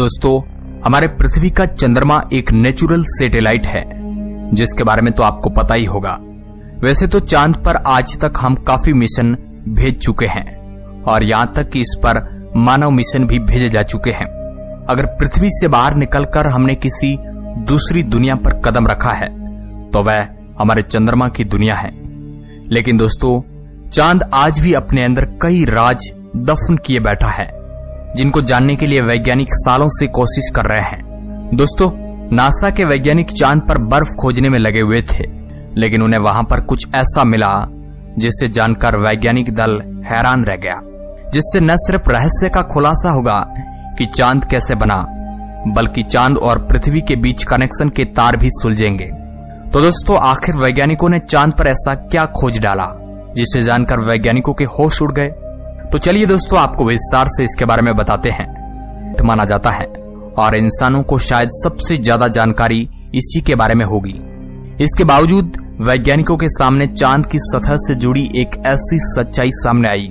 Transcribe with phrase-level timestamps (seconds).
[0.00, 0.40] दोस्तों,
[0.84, 3.82] हमारे पृथ्वी का चंद्रमा एक नेचुरल सैटेलाइट है,
[4.54, 6.16] जिसके बारे में तो आपको पता ही होगा।
[6.82, 9.34] वैसे तो चाँद पर आज तक हम काफ़ी मिशन
[9.68, 12.22] भेज चुके हैं, और यहाँ तक कि इस पर
[12.56, 14.26] मानव मिशन भी भेजे जा चुके हैं।
[14.88, 17.16] अगर पृथ्वी से बाहर निकलकर हमने किसी
[17.66, 19.28] दूसरी दुनिया पर कदम रखा है
[19.90, 20.26] तो वह
[20.60, 21.90] हमारे चंद्रमा की दुनिया है।
[22.68, 23.40] लेकिन दोस्तों,
[23.90, 27.59] चाँद आज भी अपने अंदर कई राज दफन किए बैठा है।
[28.16, 31.90] जिनको जानने के लिए वैज्ञानिक सालों से कोशिश कर रहे हैं। दोस्तों,
[32.36, 35.24] नासा के वैज्ञानिक चाँद पर बर्फ़ खोजने में लगे हुए थे,
[35.76, 37.66] लेकिन उन्हें वहाँ पर कुछ ऐसा मिला,
[38.18, 40.80] जिससे जानकर वैज्ञानिक दल हैरान रह गया,
[41.30, 43.40] जिससे न सिर्फ़ रहस्य का खुलासा होगा
[43.98, 45.06] कि चाँद कैसे बना,
[45.68, 49.10] बल्कि चाँद और पृथ्वी के बीच कनेक्शन के तार भी सुलझेंगे।
[49.70, 52.88] तो दोस्तों, आखिर वैज्ञानिकों ने चाँद पर ऐसा क्या खोज डाला
[53.36, 55.32] जिसे जानकर वैज्ञानिकों के होश उड़ गए?
[55.92, 58.46] तो चलिए दोस्तों, आपको विस्तार से इसके बारे में बताते हैं।
[59.24, 59.86] माना जाता है,
[60.38, 64.14] और इंसानों को शायद सबसे ज़्यादा जानकारी इसी के बारे में होगी।
[64.84, 70.10] इसके बावजूद, वैज्ञानिकों के सामने चाँद की सतह से जुड़ी एक ऐसी सच्चाई सामने आई,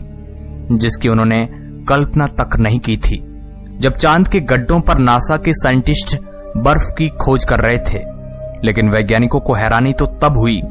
[0.73, 1.45] जिसकी उन्होंने
[1.89, 3.23] कल्पना तक नहीं की थी।
[3.80, 6.17] जब चाँद के गड्ढों पर नासा के साइंटिस्ट
[6.58, 8.04] बर्फ़ की खोज कर रहे थे,
[8.64, 10.61] लेकिन वैज्ञानिकों को हैरानी तो तब हुई,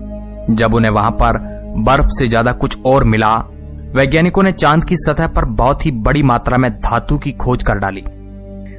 [0.51, 1.39] जब उन्हें वहाँ पर
[1.79, 3.37] बर्फ़ से ज़्यादा कुछ और मिला
[3.89, 7.79] वैज्ञानिकों ने चाँद की सतह पर बहुत ही बड़ी मात्रा में धातु की खोज कर
[7.79, 8.03] डाली।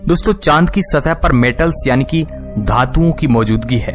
[0.08, 2.24] दोस्तों, चाँद की सतह पर मेटल्स यानी कि
[2.60, 3.94] धातुओं की मौजूदगी है।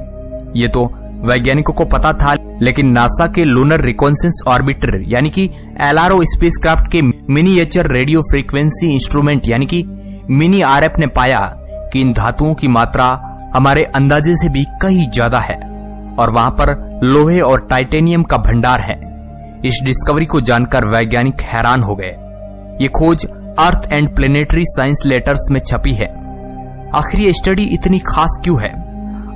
[0.56, 0.84] ये तो
[1.24, 5.48] वैज्ञानिकों को पता था, लेकिन नासा के लूनर रिकॉन्सेंस ऑर्बिटर यानी कि
[5.80, 9.82] एलआरओ स्पेसक्राफ्ट के मिनीएचर रेडियो फ्रीक्वेंसी इंस्ट्रूमेंट यानी कि
[10.30, 11.40] मिनी आरएफ ने पाया
[11.92, 13.06] कि इन धातुओं की मात्रा
[13.54, 15.56] हमारे अंदाजे से भी कहीं ज़्यादा है,
[16.18, 19.02] और वहाँ पर लोहे और टाइटेनियम का भंडार है।
[19.64, 22.14] इस डिस्कवरी को जानकर वैज्ञानिक हैरान हो गए।
[22.80, 23.26] ये खोज
[23.58, 26.08] Earth and Planetary Science Letters में छपी है।
[26.94, 28.72] आखिर ये स्टडी इतनी खास क्यों है?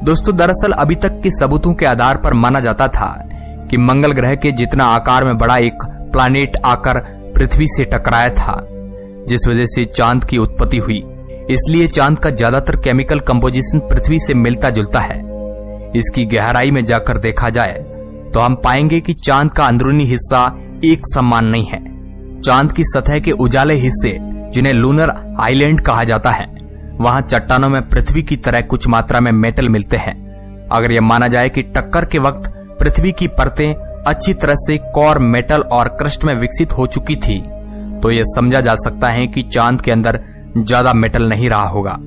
[0.04, 3.10] दोस्तों, दरअसल अभी तक के सबूतों के आधार पर माना जाता था
[3.70, 6.98] कि मंगल ग्रह के जितना आकार में बड़ा एक प्लानेट आकर
[7.34, 8.60] पृथ्वी से टकराया था,
[9.28, 11.02] जिस वजह से चाँद की उत्पत्ति हुई।
[11.50, 15.18] इसलिए चाँद का ज़्यादातर केमिकल कंपोजिशन पृथ्वी से मिलता जुलता है।
[15.96, 17.84] इसकी गहराई में जाकर देखा जाए
[18.34, 20.46] तो हम पाएँगे कि चाँद का अंदरूनी हिस्सा
[20.84, 21.80] एक समान नहीं है।
[22.40, 24.16] चाँद की सतह के उजाले हिस्से,
[24.52, 26.46] जिन्हें लूनर आइलैंड कहा जाता है,
[26.92, 30.16] वहाँ चट्टानों में पृथ्वी की तरह कुछ मात्रा में मेटल मिलते हैं।
[30.68, 32.50] अगर यह माना जाए कि टक्कर के वक्त
[32.80, 33.74] पृथ्वी की परतें
[34.06, 37.40] अच्छी तरह से कोर मेटल और क्रस्ट में विकसित हो चुकी थी
[38.02, 40.20] तो यह समझा जा सकता है कि चाँद के अंदर
[40.58, 41.98] ज़्यादा मेटल नहीं रहा होगा।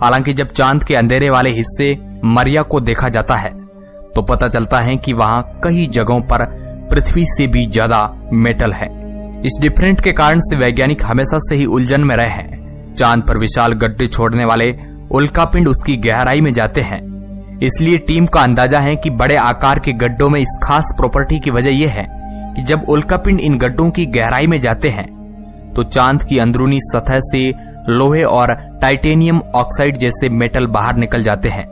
[0.00, 3.50] हालाँकि जब चाँद के अंधेरे वाले हिस्से मरिया को देखा जाता है
[4.14, 6.44] तो पता चलता है कि वहाँ कई जगहों पर
[6.90, 8.88] पृथ्वी से भी ज़्यादा मेटल है।
[9.42, 13.38] इस डिफरेंट के कारण से वैज्ञानिक हमेशा से ही उलझन में रहे हैं। चाँद पर
[13.38, 14.74] विशाल गड्ढे छोड़ने वाले
[15.10, 17.02] उल्कापिंड उसकी गहराई में जाते हैं।
[17.62, 21.50] इसलिए टीम का अंदाज़ा है कि बड़े आकार के गड्ढों में इस खास प्रॉपर्टी की
[21.50, 22.06] वजह यह है
[22.56, 25.06] कि जब उल्कापिंड इन गड्ढों की गहराई में जाते हैं
[25.74, 27.52] तो चाँद की अंदरूनी सतह से
[27.88, 31.68] लोहे और टाइटेनियम ऑक्साइड जैसे मेटल बाहर निकल जाते हैं,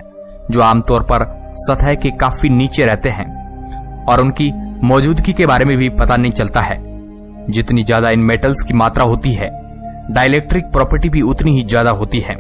[0.51, 1.25] जो आमतौर पर
[1.59, 3.27] सतह के काफ़ी नीचे रहते हैं
[4.05, 4.51] और उनकी
[4.85, 6.81] मौजूदगी के बारे में भी पता नहीं चलता है।
[7.51, 9.51] जितनी ज़्यादा इन मेटल्स की मात्रा होती है
[10.11, 12.35] डायलैक्ट्रिक प्रॉपर्टी भी उतनी ही ज़्यादा होती है।